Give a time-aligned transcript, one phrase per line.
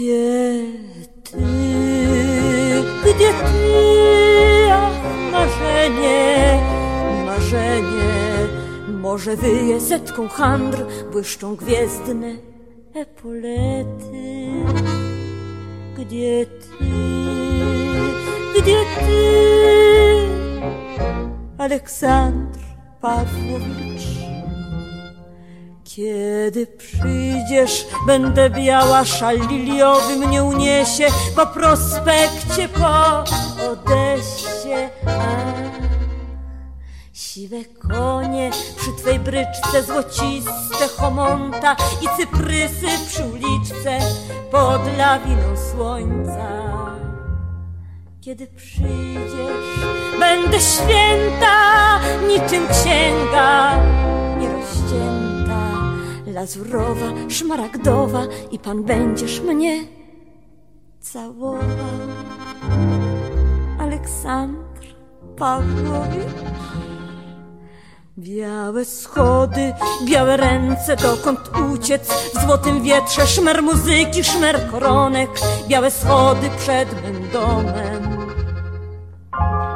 [0.00, 0.64] Gdzie
[1.24, 1.36] ty,
[3.02, 4.92] gdzie ty, ach
[5.32, 6.58] marzenie,
[7.26, 8.48] marzenie,
[8.88, 12.34] może wyje setką handr, błyszczą gwiezdne
[12.94, 14.50] epolety.
[15.98, 16.84] Gdzie ty,
[18.60, 20.26] gdzie ty,
[21.58, 22.58] Aleksandr
[23.00, 23.99] Pawłowicz?
[26.00, 31.06] Kiedy przyjdziesz, będę biała, szal liliowy mnie uniesie
[31.36, 33.24] po prospekcie, po
[33.70, 34.90] Odesie.
[35.06, 35.20] A,
[37.12, 37.56] siwe
[37.88, 43.98] konie przy twej bryczce, złociste homonta i cyprysy przy uliczce
[44.50, 46.48] pod lawiną słońca.
[48.20, 49.84] Kiedy przyjdziesz,
[50.20, 53.76] będę święta, niczym księga
[54.38, 55.39] nierozcięta
[56.40, 59.84] lazurowa, szmaragdowa i pan będziesz mnie
[61.00, 61.78] całował.
[63.78, 64.86] Aleksandr
[65.36, 66.40] Pawłowicz.
[68.18, 69.72] Białe schody,
[70.04, 71.40] białe ręce, dokąd
[71.74, 75.30] uciec W złotym wietrze szmer muzyki, szmer koronek
[75.68, 78.26] Białe schody przed mym domem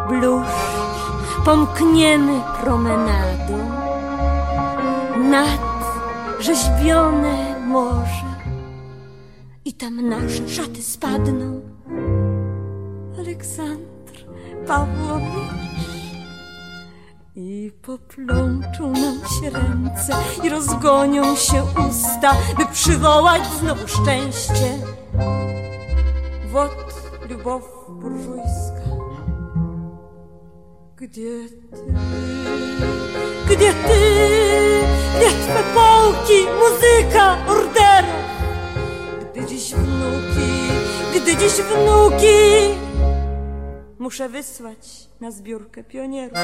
[0.09, 3.59] Bluszcz pomkniemy promenadą
[5.31, 5.74] Nad
[6.41, 8.35] rzeźbione morze
[9.65, 11.61] i tam nasze szaty spadną.
[13.19, 14.27] Aleksandr
[14.67, 15.65] Pawłowicz
[17.37, 20.15] i poplączą nam się ręce
[20.45, 24.79] i rozgonią się usta, by przywołać znowu szczęście.
[26.53, 26.95] Wot,
[27.31, 28.91] lubow burżujska,
[30.97, 34.84] gdzie ty, gdzie ty?
[35.21, 38.25] Twe połki, muzyka, orderów
[39.35, 40.51] Gdy dziś wnuki,
[41.17, 42.35] gdy dziś wnuki
[43.99, 46.39] Muszę wysłać na zbiórkę pionierów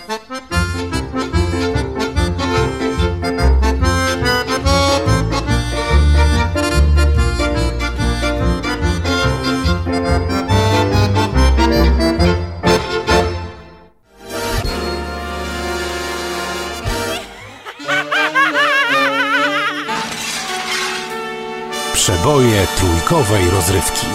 [22.20, 24.06] Pokoje trójkowej rozrywki.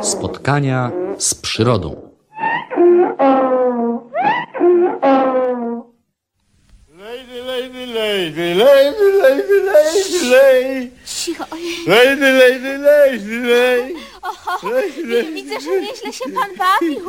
[0.00, 2.13] Spotkania z przyrodą.
[15.94, 17.00] Nieźle się pan bawił.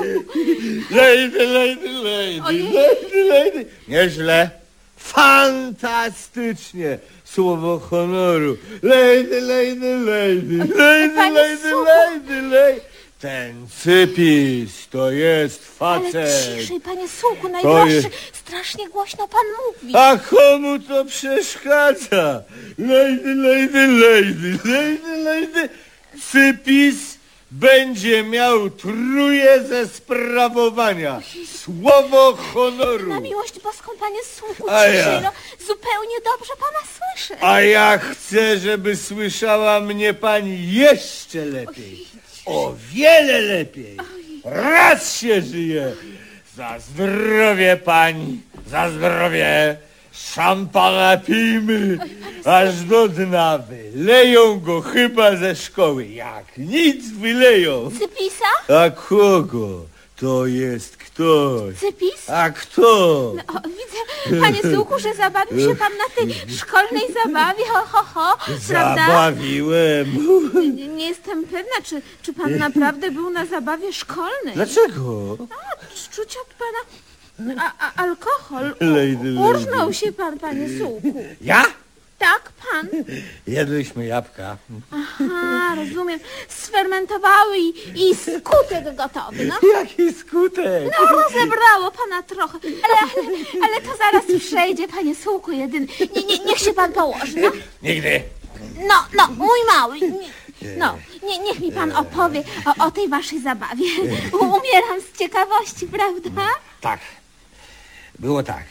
[0.92, 2.74] Lady, lady, lady, Ojej.
[2.74, 3.66] lady, lady.
[3.88, 4.50] Nieźle.
[4.98, 7.00] Fantastycznie.
[7.24, 8.58] Słowo honoru.
[8.84, 12.82] Lady, lady, lady, lady, Panie lady, lady, lady.
[13.20, 16.60] Ten cypis to jest Ale facet.
[16.60, 18.10] ciszej, panie Sułku, najdroższy.
[18.34, 19.94] Strasznie głośno pan mówi.
[19.98, 22.44] A komu to przeszkadza?
[22.78, 25.70] Lady, lady, lady, lady, lady.
[26.32, 27.15] Cypis
[27.60, 31.22] będzie miał truje ze sprawowania.
[31.48, 33.10] Słowo honoru.
[33.10, 34.20] Na miłość boską, panie
[34.70, 35.22] A ja.
[35.22, 35.32] no.
[35.68, 37.44] Zupełnie dobrze pana słyszę.
[37.44, 42.08] A ja chcę, żeby słyszała mnie pani jeszcze lepiej.
[42.46, 43.98] O wiele lepiej.
[44.46, 45.94] Raz się żyje.
[46.56, 49.78] Za zdrowie pani, za zdrowie.
[50.16, 51.98] Szampana pijmy,
[52.46, 56.08] aż do dna wyleją go chyba ze szkoły.
[56.08, 57.92] Jak nic wyleją.
[57.92, 58.76] Cypisa?
[58.86, 59.82] A kogo?
[60.16, 61.76] To jest ktoś.
[61.76, 62.30] Cypis?
[62.30, 62.88] A kto?
[63.48, 68.38] O, widzę, panie Sułku, że zabawił się pan na tej szkolnej zabawie, ho, ho, ho,
[68.68, 69.08] prawda?
[69.08, 70.08] Zabawiłem.
[70.76, 74.54] Nie, nie jestem pewna, czy, czy pan naprawdę był na zabawie szkolnej.
[74.56, 75.38] Dlaczego?
[76.12, 77.05] Czuć od pana
[77.60, 78.76] a, a, alkohol.
[78.80, 79.40] Lady, lady.
[79.40, 81.24] Urżnął się pan, panie Sułku.
[81.42, 81.66] Ja?
[82.20, 82.88] Tak, pan.
[83.48, 84.58] Jedliśmy jabłka.
[84.92, 86.20] Aha, rozumiem.
[86.50, 89.56] Sfermentowały i, i skutek gotowy, no.
[89.74, 90.84] Jaki skutek?
[91.00, 95.88] No, rozebrało pana trochę, ale, ale, ale to zaraz przejdzie, panie Sułku jedyny.
[96.16, 97.52] Nie, nie, niech się pan położy, no.
[97.84, 98.22] Nigdy.
[98.88, 100.00] No, no, mój mały.
[100.02, 100.30] Nie,
[100.78, 103.86] no, nie, niech mi pan opowie o, o tej waszej zabawie.
[104.34, 106.48] Umieram z ciekawości, prawda?
[106.82, 107.00] Tak.
[108.20, 108.64] Było tak.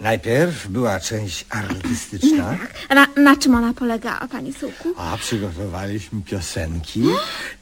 [0.00, 2.58] Najpierw była część artystyczna,
[2.94, 4.94] Na, na czym ona polegała, panie Sułku?
[4.96, 7.02] a przygotowaliśmy piosenki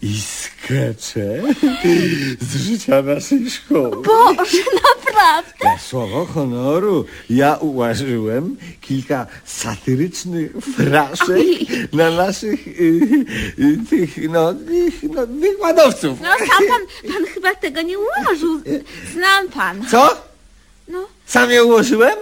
[0.03, 1.43] i skecze
[2.51, 3.91] z życia naszej szkoły.
[4.03, 4.59] Boże,
[4.97, 5.65] naprawdę?
[5.65, 11.47] Na słowo honoru ja ułożyłem kilka satyrycznych fraszek
[11.93, 13.01] na naszych y,
[13.59, 16.21] y, tych, no, tych, no, wykładowców.
[16.21, 18.61] No, sam pan, pan chyba tego nie ułożył.
[19.13, 19.87] Znam pan.
[19.91, 20.28] Co?
[21.29, 22.19] Sam je ułożyłem?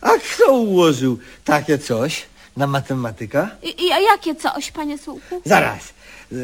[0.00, 2.22] A kto ułożył takie coś
[2.56, 3.50] na matematyka?
[3.62, 5.42] i, i a jakie coś, panie Sułku?
[5.44, 5.80] Zaraz,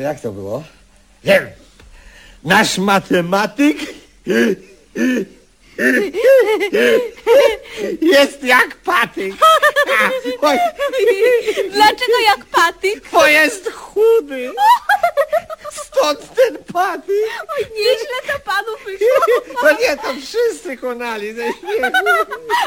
[0.02, 0.64] jak to było?
[1.24, 1.46] Wiem.
[2.44, 3.76] Nasz matematyk
[8.00, 9.35] jest jak patyk.
[10.43, 10.59] Oj,
[11.71, 13.05] Dlaczego jak patyk?
[13.12, 14.50] bo jest chudy.
[15.73, 17.15] Stąd ten patyk.
[17.59, 19.43] Oj, nieźle to panu wyszło.
[19.62, 21.91] No nie, to wszyscy konali ze śmiechu.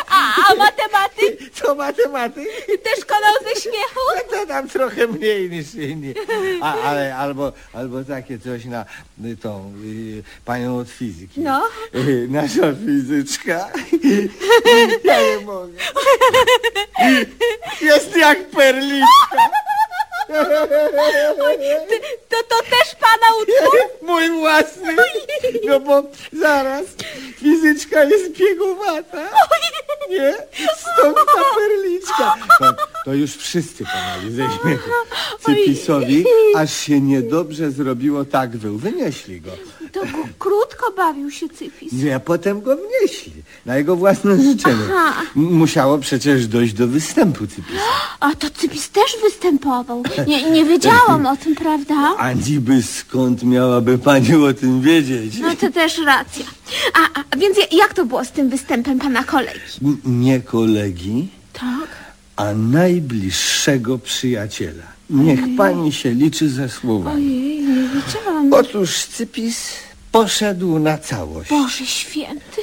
[0.09, 2.47] A, a matematyk To matematyk.
[2.83, 3.99] też konał ze śmiechu?
[4.31, 6.13] To tam trochę mniej niż inni.
[6.61, 8.85] A, ale albo, albo takie coś na
[9.25, 11.41] y, tą y, panią od fizyki.
[11.41, 11.67] No.
[11.95, 12.71] Y, nasza
[13.03, 13.69] fizyczka.
[15.03, 15.73] Ja nie mogę.
[17.81, 19.37] Jest jak perliczka.
[22.29, 23.79] To, to też pana utwór?
[24.09, 24.95] Mój własny.
[25.65, 26.85] No bo zaraz
[27.37, 29.29] fizyczka jest biegowata.
[30.09, 30.33] Nie?
[30.77, 32.35] Stąd ta perliczka.
[32.59, 32.73] To,
[33.05, 34.89] to już wszyscy konali ze śmiechu.
[35.45, 38.77] Cypisowi aż się niedobrze zrobiło tak był.
[38.77, 39.51] Wynieśli go.
[39.93, 40.07] To k-
[40.39, 41.91] krótko bawił się Cypis.
[41.93, 43.31] Nie, a potem go wnieśli.
[43.65, 44.83] Na jego własne życzenie.
[44.97, 45.21] Aha.
[45.35, 47.79] Musiało przecież dojść do występu Cypisa.
[48.19, 50.03] A to Cypis też występował.
[50.27, 51.95] Nie, nie wiedziałam o tym, prawda?
[52.17, 55.37] A niby skąd miałaby pani o tym wiedzieć?
[55.39, 56.45] No to też racja.
[56.93, 59.59] A, a więc ja- jak to było z tym występem pana kolegi?
[60.05, 61.87] Nie kolegi, Tak?
[62.35, 64.83] a najbliższego przyjaciela.
[65.09, 67.15] Niech pani się liczy ze słowami.
[67.25, 67.62] Ojej,
[68.51, 69.73] Otóż Cypis
[70.11, 71.49] poszedł na całość.
[71.49, 72.61] Boże święty.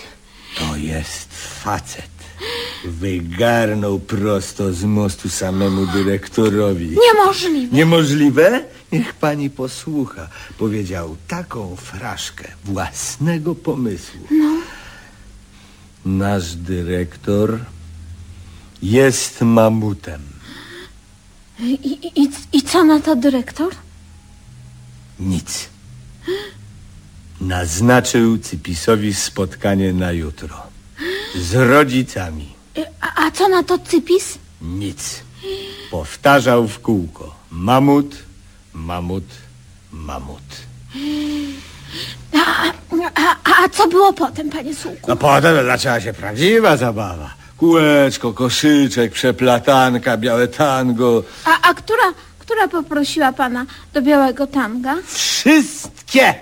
[0.59, 1.29] To jest
[1.63, 2.11] facet.
[2.85, 6.97] Wygarnął prosto z mostu samemu dyrektorowi.
[7.09, 7.77] Niemożliwe.
[7.77, 8.65] Niemożliwe?
[8.93, 10.29] Niech pani posłucha.
[10.59, 14.21] Powiedział taką fraszkę własnego pomysłu.
[16.05, 17.59] Nasz dyrektor
[18.83, 20.21] jest mamutem.
[21.61, 23.73] I, i, I co na to dyrektor?
[25.21, 25.69] Nic.
[27.41, 30.57] Naznaczył Cypisowi spotkanie na jutro.
[31.37, 32.49] Z rodzicami.
[33.01, 34.39] A, a co na to Cypis?
[34.63, 35.21] Nic.
[35.91, 37.35] Powtarzał w kółko.
[37.51, 38.17] Mamut,
[38.73, 39.25] mamut,
[39.93, 40.43] mamut.
[42.35, 42.73] A,
[43.15, 45.07] a, a co było potem, panie Sułku?
[45.09, 47.35] No potem zaczęła się prawdziwa zabawa.
[47.57, 51.23] Kółeczko, koszyczek, przeplatanka, białe tango.
[51.45, 52.05] A, a która,
[52.51, 54.97] która poprosiła pana do białego tanga?
[55.07, 56.35] Wszystkie!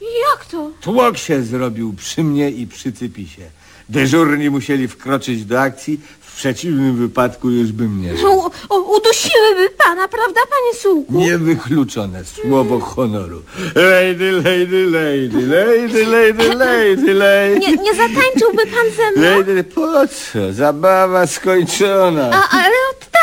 [0.00, 0.70] Jak to?
[0.80, 3.42] Tłok się zrobił przy mnie i przy Cypisie.
[3.88, 8.32] Dyżurni musieli wkroczyć do akcji, w przeciwnym wypadku już bym nie żył.
[8.32, 11.12] U, u, udusiłyby pana, prawda, panie Sułku?
[11.12, 13.42] Niewykluczone słowo honoru.
[13.74, 17.58] Lady, lady, lady, lady, lady, lady, lady.
[17.60, 19.38] Nie, nie zatańczyłby pan ze mną?
[19.38, 20.52] Lady, po co?
[20.52, 22.30] Zabawa skończona.
[22.32, 22.74] A, ale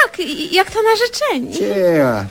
[0.10, 1.52] tak, jak to narzeczenie.
[1.52, 2.26] Dzieła.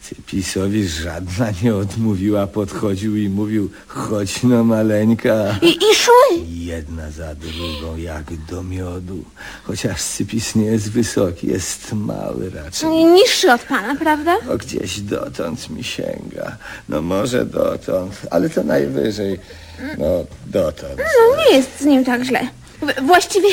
[0.00, 5.58] Cypisowi żadna nie odmówiła, podchodził i mówił, chodź no maleńka.
[5.62, 6.46] I, I szły.
[6.48, 9.24] Jedna za drugą, jak do miodu.
[9.64, 12.90] Chociaż Cypis nie jest wysoki, jest mały raczej.
[12.90, 14.36] Niższy od pana, prawda?
[14.46, 16.56] No gdzieś dotąd mi sięga.
[16.88, 19.38] No może dotąd, ale to najwyżej.
[19.98, 20.06] No
[20.46, 20.96] dotąd.
[20.98, 22.48] No nie jest z nim tak źle.
[23.02, 23.48] Właściwie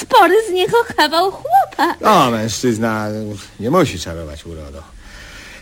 [0.00, 1.94] spory z niego kawał chłopa.
[2.02, 3.08] O, mężczyzna
[3.60, 4.78] nie musi czarować urodą.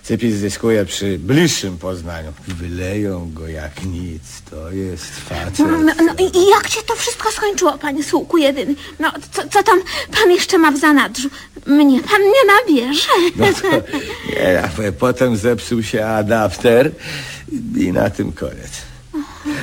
[0.02, 2.32] Cypis zyskuje przy bliższym poznaniu.
[2.48, 4.22] Wyleją go jak nic.
[4.50, 5.58] To jest facet.
[5.58, 8.74] No, no i i jak się to wszystko skończyło, panie Sułku jedyny?
[8.98, 9.80] No, co, co tam
[10.20, 11.28] pan jeszcze ma w zanadrzu?
[11.66, 13.08] Mnie pan nie nabierze.
[13.36, 13.68] No to
[14.82, 16.90] nie, potem zepsuł się adapter
[17.76, 18.70] i na tym koniec.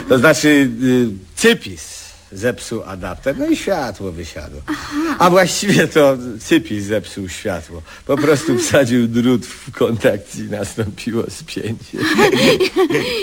[0.09, 0.47] To znaczy
[0.83, 2.00] y, Cypis
[2.31, 4.61] zepsuł adapter, no i światło wysiadło.
[5.19, 7.81] A właściwie to Cypis zepsuł światło.
[8.05, 11.97] Po prostu wsadził drut w kontakt i nastąpiło spięcie.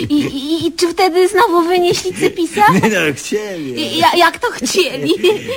[0.09, 2.61] I, i, I czy wtedy znowu wynieśli cypisa?
[2.73, 3.97] No, chcieli.
[3.97, 5.13] Ja- jak to chcieli?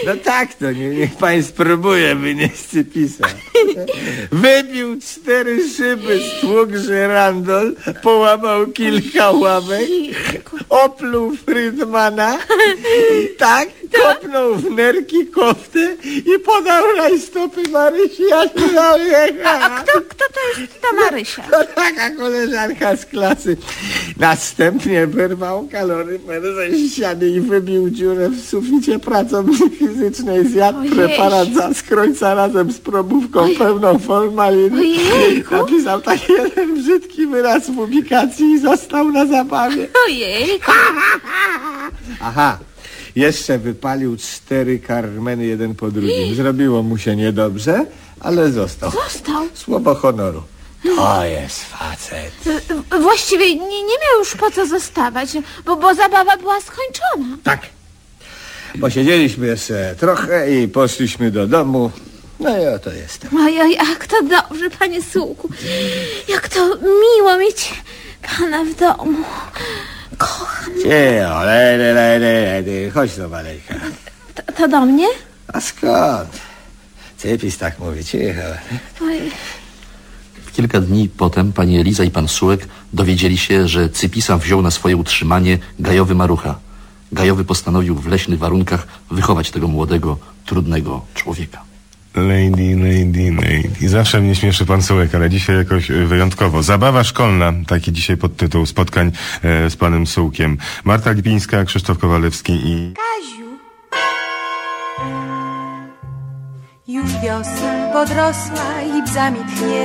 [0.06, 3.24] No tak to, nie, niech pan spróbuje wynieść Cypisa.
[4.32, 9.88] Wybił cztery szyby, stłukł żyrandol, połamał kilka ławek,
[10.68, 12.38] opluł Frydmana
[13.42, 13.68] tak
[14.02, 18.46] kopnął w nerki koftę i podał rajstopy Marysi A
[19.82, 21.42] kto, kto to jest ta Marysia?
[21.42, 23.56] To taka koleżanka z klasy.
[24.18, 30.46] Następnie wyrwał kaloryfer ze ściany i wybił dziurę w suficie pracowni fizycznej.
[30.48, 30.92] Zjadł Ojej.
[30.92, 34.80] preparat za skrońca razem z probówką pełną formaliny.
[34.80, 35.54] Ojejku.
[35.56, 39.88] Napisał taki jeden brzydki wyraz w publikacji i został na zabawie.
[40.06, 40.60] Ojej,
[42.20, 42.58] Aha.
[43.16, 46.34] Jeszcze wypalił cztery karmeny jeden po drugim.
[46.34, 47.86] Zrobiło mu się niedobrze,
[48.20, 48.90] ale został.
[48.90, 49.48] został.
[49.54, 50.42] Słowo honoru.
[50.96, 52.32] To jest facet.
[53.02, 55.28] Właściwie nie, nie miał już po co zostawać,
[55.64, 57.36] bo, bo zabawa była skończona.
[57.42, 57.60] Tak.
[58.80, 61.90] Posiedzieliśmy jeszcze trochę i poszliśmy do domu.
[62.40, 63.36] No i oto jestem.
[63.36, 65.48] Ojej, jak to dobrze, panie Sułku.
[66.28, 67.74] Jak to miło mieć
[68.38, 69.18] pana w domu.
[70.22, 70.74] Kocham.
[70.82, 72.90] Cicho, lejdy, lejdy, lejdy.
[72.94, 73.74] Chodź do Malejka.
[74.34, 75.06] To, to do mnie?
[75.52, 76.30] A skąd?
[77.16, 78.48] Cypis tak mówi, cicho.
[79.02, 79.30] Ojej.
[80.52, 84.96] Kilka dni potem pani Eliza i pan Sułek dowiedzieli się, że Cypisa wziął na swoje
[84.96, 86.58] utrzymanie Gajowy Marucha.
[87.12, 91.71] Gajowy postanowił w leśnych warunkach wychować tego młodego, trudnego człowieka.
[92.14, 93.88] Lady, lady, lady.
[93.88, 96.62] Zawsze mnie śmieszy pan Sułek, ale dzisiaj jakoś e, wyjątkowo.
[96.62, 100.58] Zabawa szkolna, taki dzisiaj podtytuł spotkań e, z panem Sułkiem.
[100.84, 102.94] Marta Lipińska, Krzysztof Kowalewski i...
[102.94, 103.48] Kaziu.
[106.88, 109.84] Już wiosna podrosła i bzami tchnie.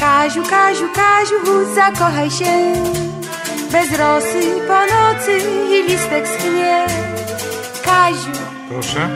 [0.00, 2.72] Kaziu, Kaziu, Kaziu, zakochaj się.
[3.72, 5.38] Bez rosy po nocy
[5.70, 6.86] i listek schnie.
[7.84, 9.08] Kaziu, Proszę?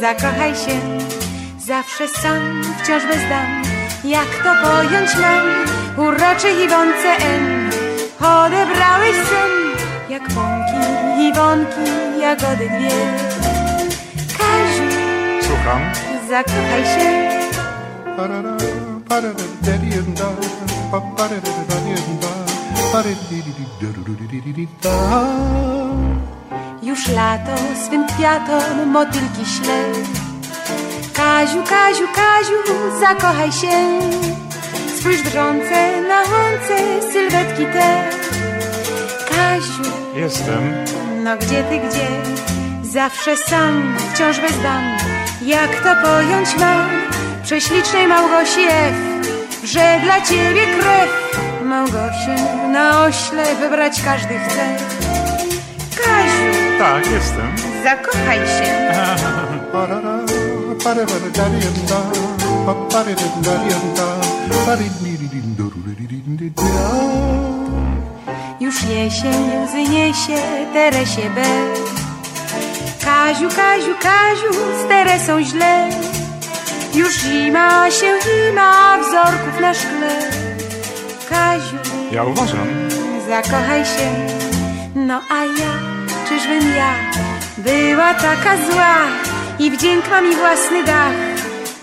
[0.00, 1.09] zakochaj się.
[1.70, 3.62] Zawsze sam, wciąż bez dam.
[4.04, 5.46] Jak to pojąć mam?
[6.06, 7.70] Uroczej Iwonce N.
[8.20, 9.50] Odebrałeś sen,
[10.08, 10.82] jak pąki,
[11.28, 12.90] Iwonki, jagody dwie.
[14.38, 14.82] Kaziu,
[15.42, 15.80] Słucham.
[16.28, 17.30] zakochaj się.
[26.82, 27.52] Już lato
[27.86, 29.84] swym kwiatom motylki śle.
[31.20, 32.58] Kaziu, Kaziu, Kaziu,
[33.00, 34.00] zakochaj się.
[34.98, 37.88] Spójrz drżące na łące sylwetki te.
[39.36, 40.74] Kaziu, Jestem.
[41.24, 42.06] no gdzie ty, gdzie?
[42.82, 44.82] Zawsze sam, wciąż bez dam.
[45.42, 46.88] Jak to pojąć mam?
[47.44, 48.94] Prześlicznej Małgosi F,
[49.64, 51.40] że dla ciebie krew.
[51.64, 52.36] Małgosię
[52.72, 54.76] na ośle wybrać każdy chce.
[55.96, 57.52] Kaziu, Tak, jestem.
[57.84, 58.90] zakochaj się.
[68.60, 70.36] Już jesień łzy niesie
[70.72, 71.42] Teresie B.
[73.04, 74.52] Kaziu, Kaziu, Kaziu,
[74.84, 75.88] z Teresą źle.
[76.94, 78.06] Już zima się
[78.50, 80.18] ima wzorków na szkle.
[81.30, 81.76] Kaziu,
[82.12, 82.66] Ja uważam.
[83.28, 84.10] zakochaj się.
[84.94, 85.72] No a ja,
[86.28, 86.92] czyżbym ja
[87.58, 88.94] była taka zła
[89.60, 91.14] i wdzięk ma mi własny dach.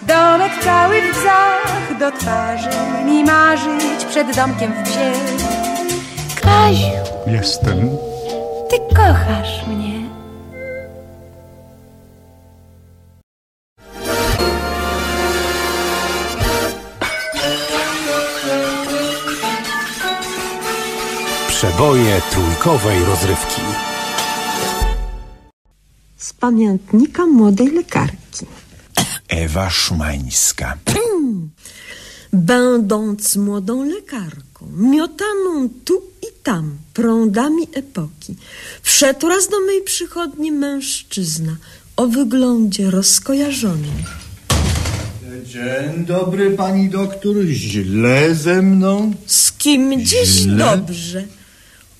[0.01, 2.69] Domek cały w bzach, do twarzy
[3.05, 5.11] mi marzyć przed domkiem w bzie.
[6.41, 6.85] Kaziu,
[7.27, 7.97] Jestem.
[8.69, 9.97] ty kochasz mnie.
[21.47, 23.61] Przeboje trójkowej rozrywki.
[26.39, 28.45] Pamiętnika młodej lekarki.
[29.29, 30.77] Ewa Szumańska.
[32.33, 38.35] Będąc młodą lekarką, miotaną tu i tam prądami epoki,
[38.81, 41.55] wszedł raz do mej przychodni mężczyzna
[41.95, 43.93] o wyglądzie rozkojarzonym.
[45.45, 47.35] Dzień dobry, pani doktor.
[47.45, 49.13] Źle ze mną?
[49.25, 50.57] Z kim dziś Źle?
[50.57, 51.23] dobrze.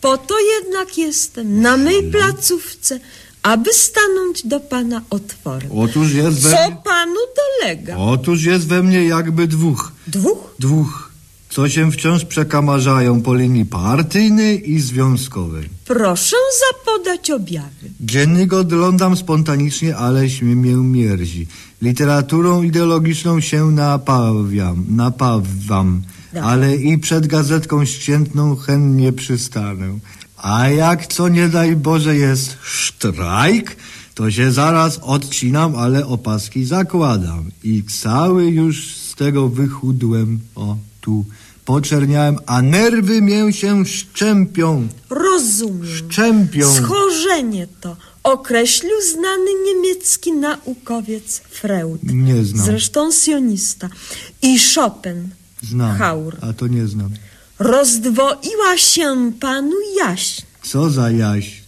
[0.01, 3.00] Po to jednak jestem na mej placówce,
[3.48, 5.72] aby stanąć do pana otworem.
[5.72, 7.98] Otóż jest we Co panu dolega?
[7.98, 9.92] Otóż jest we mnie jakby dwóch.
[10.08, 10.56] Dwóch?
[10.60, 11.12] Dwóch.
[11.50, 15.70] Co się wciąż przekamarzają po linii partyjnej i związkowej.
[15.86, 17.92] Proszę zapodać objawy.
[18.00, 21.48] Dziennik oglądam spontanicznie, aleś mnie mierzi.
[21.82, 26.01] Literaturą ideologiczną się napawiam, napawam,
[26.42, 30.00] ale i przed gazetką ściętną chętnie przystanę.
[30.48, 33.75] A jak co nie daj Boże jest sztrajk,
[34.16, 37.51] to się zaraz odcinam, ale opaski zakładam.
[37.64, 41.25] I cały już z tego wychudłem, o tu,
[41.66, 44.88] poczerniałem, a nerwy mię się szczępią.
[45.10, 45.96] Rozumiem.
[45.96, 46.74] Szczępią.
[46.74, 52.03] Schorzenie to określił znany niemiecki naukowiec Freud.
[52.03, 52.66] Nie znam.
[52.66, 53.90] Zresztą sionista.
[54.42, 55.29] I Chopin.
[55.64, 56.38] Znam, Haur.
[56.42, 57.10] a to nie znam.
[57.59, 60.41] Rozdwoiła się panu jaźń.
[60.63, 61.61] Co za jaś?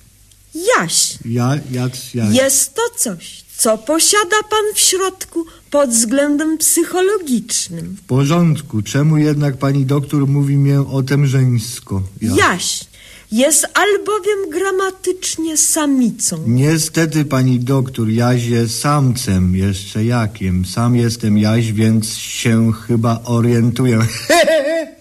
[0.78, 1.18] Jaźń.
[1.26, 2.36] Ja, jac, jaś.
[2.36, 7.98] Jest to coś, co posiada pan w środku pod względem psychologicznym.
[8.04, 8.82] W porządku.
[8.82, 12.04] Czemu jednak pani doktor mówi mnie o tem żeńsko?
[12.22, 12.36] Ja.
[12.36, 12.86] Jaźń
[13.32, 16.44] jest albowiem gramatycznie samicą.
[16.48, 20.66] Niestety, pani doktor, jaś jest samcem, jeszcze jakiem.
[20.66, 24.00] Sam jestem jaś, więc się chyba orientuję.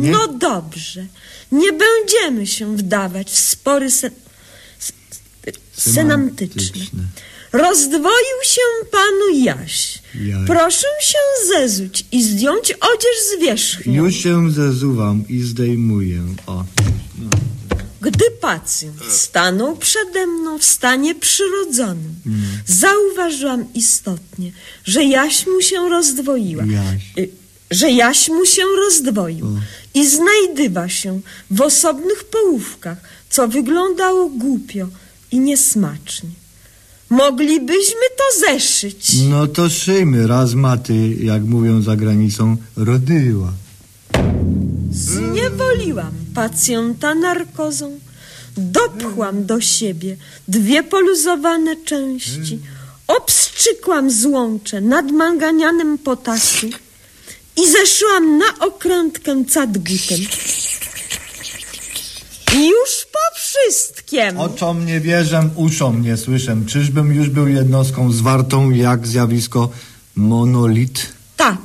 [0.00, 0.10] Nie?
[0.10, 1.06] No dobrze,
[1.52, 4.06] nie będziemy się wdawać w spory se...
[4.80, 4.92] s-
[5.76, 6.84] semantyczne.
[7.52, 8.60] Rozdwoił się
[8.90, 10.02] panu Jaś.
[10.46, 13.94] Proszę się zezuć i zdjąć odzież z wierzchni.
[13.94, 16.22] Już się zezuwam i zdejmuję.
[16.46, 16.64] O.
[18.00, 22.14] Gdy pacjent stanął przede mną w stanie przyrodzonym,
[22.66, 24.52] zauważyłam istotnie,
[24.84, 26.64] że jaś mu się rozdwoiła.
[26.64, 27.02] Jaś.
[27.18, 27.28] Y,
[27.70, 29.46] Że jaś mu się rozdwoił
[29.94, 32.98] i znajdywa się w osobnych połówkach,
[33.30, 34.86] co wyglądało głupio
[35.32, 36.30] i niesmacznie.
[37.10, 39.12] Moglibyśmy to zeszyć.
[39.28, 43.52] No to szyjmy, raz maty, jak mówią za granicą, rodyła.
[44.92, 47.98] Zniewoliłam pacjenta narkozą.
[48.56, 50.16] Dopchłam do siebie
[50.48, 52.58] dwie poluzowane części.
[53.06, 56.66] Obstrzykłam złącze nad manganianem potasu
[57.56, 60.18] i zeszłam na okrętkę cadgutem.
[62.52, 64.38] Już po wszystkim.
[64.40, 66.56] Oczom nie wierzę, uszom nie słyszę.
[66.68, 69.70] Czyżbym już był jednostką zwartą jak zjawisko
[70.16, 71.06] monolit?
[71.36, 71.56] Tak,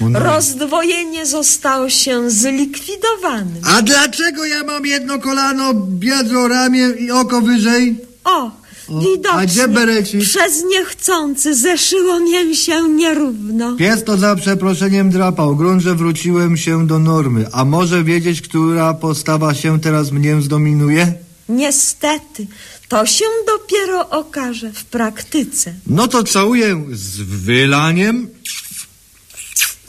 [0.00, 0.26] Monolit.
[0.28, 3.60] rozdwojenie zostało się zlikwidowane.
[3.64, 7.96] A dlaczego ja mam jedno kolano, biodro, ramię i oko wyżej?
[8.24, 8.50] O,
[8.90, 10.20] widocznie a gdzie berecik?
[10.20, 13.76] przez niechcący zeszyło mię się nierówno.
[13.76, 15.56] Pies to za przeproszeniem drapał.
[15.56, 17.46] Grunt, że wróciłem się do normy.
[17.52, 21.12] A może wiedzieć, która postawa się teraz mnie zdominuje?
[21.48, 22.46] Niestety,
[22.88, 25.74] to się dopiero okaże w praktyce.
[25.86, 28.28] No to całuję z wylaniem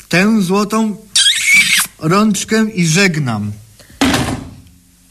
[0.09, 0.97] tę złotą
[1.99, 3.51] rączkę i żegnam.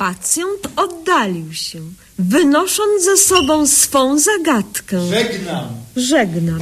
[0.01, 1.81] Pacjent oddalił się,
[2.19, 5.09] wynosząc ze sobą swą zagadkę.
[5.09, 5.67] Żegnam.
[5.97, 6.61] Żegnam.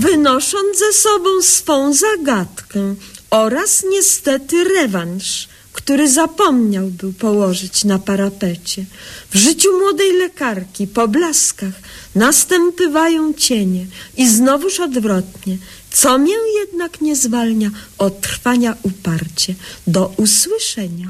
[0.00, 2.94] Wynosząc ze sobą swą zagadkę
[3.30, 8.84] oraz niestety rewanż który zapomniał był położyć na parapecie.
[9.30, 11.74] W życiu młodej lekarki po blaskach
[12.14, 15.56] następywają cienie i znowuż odwrotnie,
[15.90, 19.54] co mnie jednak nie zwalnia od trwania uparcie.
[19.86, 21.06] Do usłyszenia.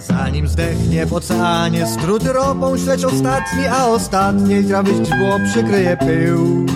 [0.00, 6.66] Zanim zdechnie w oceanie, struty ropą śledź ostatni, a ostatniej trawy źdźbło przykryje pył.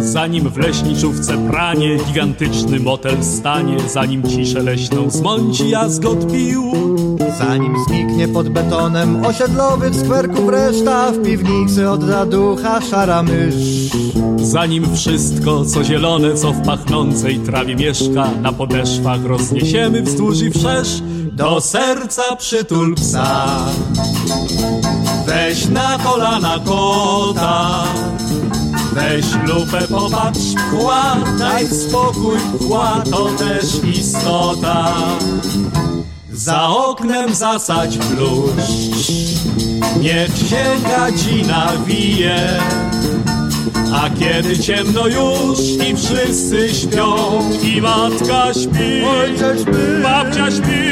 [0.00, 6.72] Zanim w leśniczówce pranie gigantyczny motel stanie, zanim ciszę leśną zmąci jazgot pił.
[7.38, 13.92] Zanim zniknie pod betonem osiedlowy w skwerku reszta, w piwnicy odda ducha szara mysz.
[14.36, 21.02] Zanim wszystko, co zielone, co w pachnącej trawie mieszka, na podeszwach rozniesiemy wzdłuż i wszerz,
[21.36, 23.46] do serca przytul psa.
[25.26, 27.84] Weź na kolana kota,
[28.92, 34.94] weź lupę, popatrz, kła, daj spokój, kła to też istota.
[36.32, 39.12] Za oknem zasadź bluszcz,
[40.00, 42.60] niech się gadzina wije.
[43.94, 47.14] A kiedy ciemno już i wszyscy śpią
[47.62, 49.02] I matka śpi,
[50.02, 50.82] babcia śpi,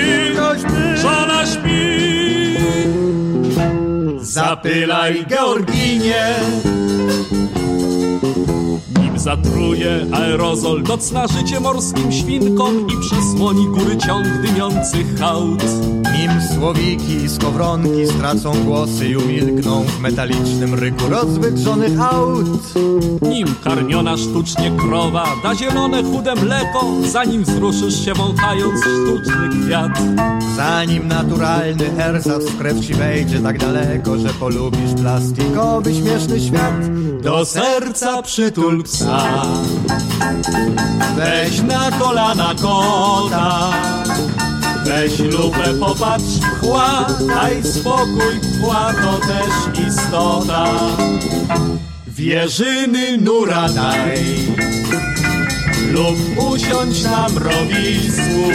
[1.03, 1.81] żona śpi.
[4.21, 6.35] Zapylaj Georginie.
[9.01, 15.65] Nim zatruje aerozol Docna życie morskim świnkom I przesłoni góry ciąg dymiących hałd
[16.13, 22.75] Nim słowiki, skowronki stracą głosy i umilkną w metalicznym ryku rozwydrzonych aut.
[23.23, 29.99] Nim karmiona sztucznie krowa da zielone chude mleko, zanim wzruszysz się wąchając sztuczny kwiat.
[30.57, 36.75] Zanim naturalny ersat w krew ci wejdzie tak daleko, że polubisz plastikowy śmieszny świat.
[37.23, 39.43] Do serca przytul psa,
[41.17, 43.71] weź na kolana kota.
[44.91, 50.65] Weź lupę, popatrz, chła, daj spokój, chła to też istota.
[52.09, 54.25] Wierzyny nura daj
[55.93, 56.17] lub
[56.53, 58.51] usiądź na mrowisku.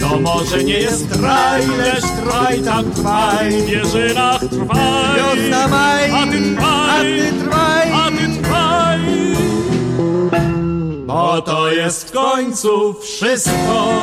[0.00, 5.16] To może nie jest raj, lecz trwaj tak trwaj, w wieżynach trwaj.
[5.16, 9.00] Wiosna maj, a ty trwaj, a ty trwaj, a ty trwaj.
[11.06, 14.02] Bo to jest w końcu wszystko.